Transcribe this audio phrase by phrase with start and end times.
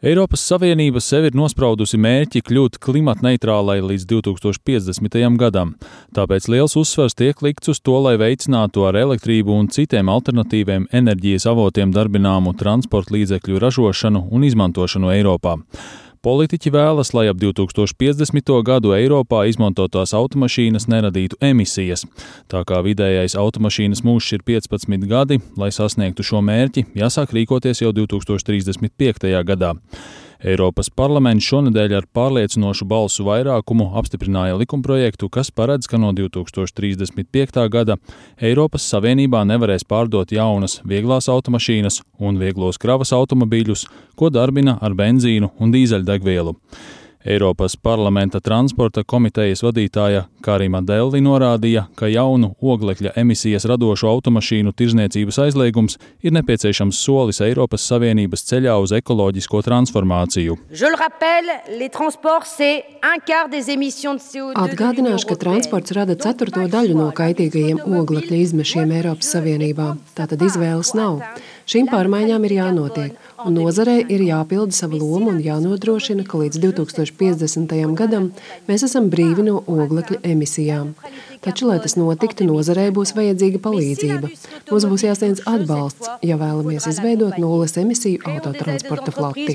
[0.00, 5.18] Eiropas Savienība sev ir nospraudusi mērķi kļūt klimatneitrālai līdz 2050.
[5.36, 5.74] gadam,
[6.16, 11.44] tāpēc liels uzsvars tiek likts uz to, lai veicinātu ar elektrību un citiem alternatīviem enerģijas
[11.52, 15.58] avotiem darbināmu transporta līdzekļu ražošanu un izmantošanu Eiropā.
[16.20, 18.50] Politiķi vēlas, lai ap 2050.
[18.60, 22.02] gadu Eiropā izmantotās automašīnas neradītu emisijas.
[22.52, 27.94] Tā kā vidējais automašīnas mūžs ir 15 gadi, lai sasniegtu šo mērķi, jāsāk rīkoties jau
[27.96, 29.32] 2035.
[29.48, 29.72] gadā.
[30.40, 37.66] Eiropas parlaments šonadēļ ar pārliecinošu balsu vairākumu apstiprināja likumprojektu, kas paredz, ka no 2035.
[37.68, 37.98] gada
[38.40, 43.84] Eiropas Savienībā nevarēs pārdot jaunas vieglās automašīnas un vieglos kravas automobīļus,
[44.16, 46.56] ko darbina ar benzīnu un dīzeļdegvielu.
[47.24, 55.38] Eiropas parlamenta transporta komitejas vadītāja Karima Delli norādīja, ka jaunu oglekļa emisijas radošu automašīnu tirzniecības
[55.44, 60.56] aizliegums ir nepieciešams solis Eiropas Savienības ceļā uz ekoloģisko transformāciju.
[64.64, 69.92] Atgādināšu, ka transports rada ceturto daļu no kaitīgajiem oglekļa izmešiem Eiropas Savienībā.
[70.16, 71.20] Tātad izvēles nav.
[71.70, 77.74] Šīm pārmaiņām ir jānotiek, un nozarei ir jāpilda sava loma un jānodrošina, ka līdz 2050.
[78.00, 78.32] gadam
[78.66, 80.96] mēs esam brīvi no oglekļa emisijām.
[81.40, 84.28] Taču, lai tas notiktu, nozarei būs vajadzīga palīdzība.
[84.68, 89.54] Mums būs jāsniedz atbalsts, ja vēlamies izveidot nulles emisiju autotransporta floti.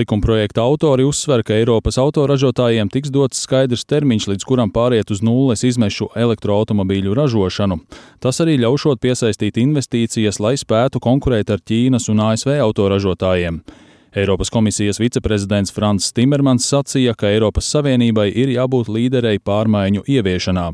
[0.00, 5.64] Likumprojekta autori uzsver, ka Eiropas autoražotājiem tiks dots skaidrs termiņš, līdz kuram pāriet uz nulles
[5.64, 7.80] izmešu elektroautomobīļu ražošanu.
[8.20, 13.62] Tas arī ļaušot piesaistīt investīcijas, lai spētu konkurēt ar Ķīnas un ASV autoražotājiem.
[14.12, 20.72] Eiropas komisijas viceprezidents Frans Timermans sacīja, ka Eiropas Savienībai ir jābūt līderei pārmaiņu ieviešanā.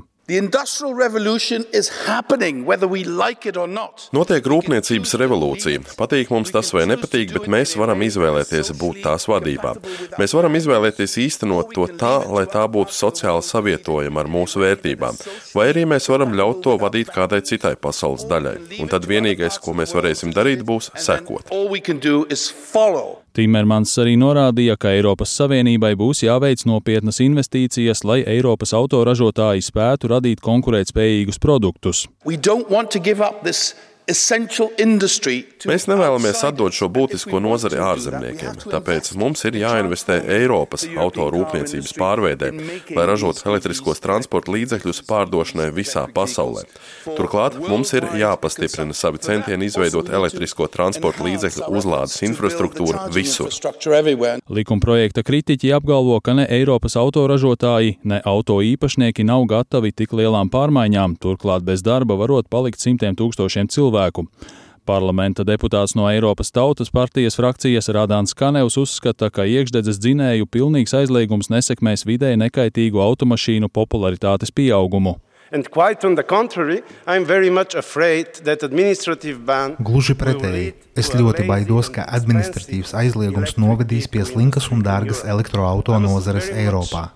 [4.12, 5.84] Notiek rūpniecības revolūcija.
[5.97, 9.72] Patīk mums tas vai nepatīk, bet mēs varam izvēlēties būt tās vadībā.
[10.20, 15.16] Mēs varam izvēlēties īstenot to tā, lai tā būtu sociāli savietojama ar mūsu vērtībām,
[15.56, 18.82] vai arī mēs varam ļaut to vadīt kādai citai pasaules daļai.
[18.82, 21.49] Un tad vienīgais, ko mēs varēsim darīt, būs sekot.
[23.38, 30.43] Timermans arī norādīja, ka Eiropas Savienībai būs jāveic nopietnas investīcijas, lai Eiropas autoražotāji spētu radīt
[30.43, 32.09] konkurētspējīgus produktus.
[35.69, 42.48] Mēs nevēlamies atdot šo būtisko nozari ārzemniekiem, tāpēc mums ir jāinvestē Eiropas autorūpniecības pārveidē,
[42.96, 46.64] lai ražotu elektriskos transporta līdzekļus pārdošanai visā pasaulē.
[47.19, 53.52] Turklāt mums ir jāpastiprina savi centieni izveidot elektrisko transporta līdzekļu uzlādes infrastruktūru visur.
[54.48, 61.20] Likumprojekta kritiķi apgalvo, ka ne Eiropas autoražotāji, ne auto īpašnieki nav gatavi tik lielām pārmaiņām,
[61.20, 64.26] turklāt bez darba varot palikt simtiem tūkstošiem cilvēku cilvēku.
[64.86, 71.50] Parlamenta deputāts no Eiropas Tautas partijas frakcijas Rādāns Kanevs uzskata, ka iekšdedzes dzinēju pilnīgs aizliegums
[71.50, 75.19] nesekmēs vidē nekaitīgu automašīnu popularitātes pieaugumu.
[79.81, 86.50] Gluži pretēji, es ļoti baidos, ka administratīvs aizliegums novedīs pie slinkas un dārgas elektroauto nozares
[86.53, 87.06] Eiropā.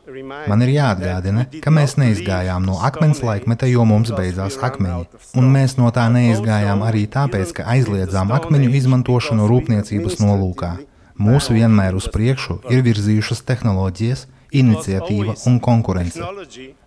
[0.49, 5.77] Man ir jāatgādina, ka mēs neizgājām no akmens laikmeta, jo mums beidzās akmeņi, un mēs
[5.77, 10.77] no tā neizgājām arī tāpēc, ka aizliedzām akmeņu izmantošanu rūpniecības nolūkā.
[11.21, 16.21] Mūsu vienmēr uz priekšu ir virzījušas tehnoloģijas, iniciatīva un konkurence.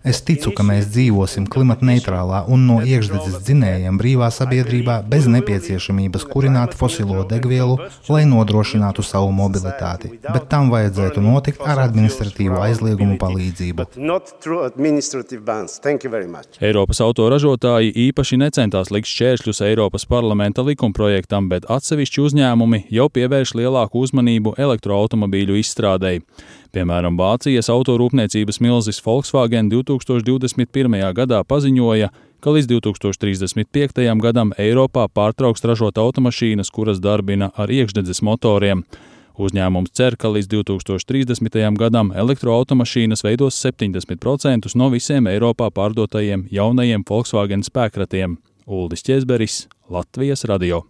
[0.06, 6.76] Es ticu, ka mēs dzīvosim klimatneitrālā un no iekšdedzes dzinējiem brīvā sabiedrībā bez nepieciešamības kurināt
[6.78, 7.78] fosilo degvielu,
[8.12, 13.88] lai nodrošinātu savu mobilitāti, bet tam vajadzētu notikt ar administratīvu aizliegumu palīdzību.
[16.70, 24.06] Eiropas autoražotāji īpaši necentās likt šķēršļus Eiropas parlamenta likumprojektam, bet atsevišķi uzņēmumi jau pievērš lielāku
[24.06, 26.22] uzmanību elektroautomobīļu izstrādēji.
[26.76, 30.96] Piemēram, Vācijas autorūpniecības milzis Volkswagen 2021.
[31.16, 32.10] gadā paziņoja,
[32.44, 34.02] ka līdz 2035.
[34.20, 38.82] gadam Eiropā pārtrauks ražot automašīnas, kuras darbina ar iekšdedzes motoriem.
[39.40, 41.56] Uzņēmums cer, ka līdz 2030.
[41.80, 48.36] gadam elektroautomašīnas veidos 70% no visiem Eiropā pārdotajiem jaunajiem Volkswagen spēkratiem.
[48.66, 50.82] Uldis Česberis, Latvijas radio.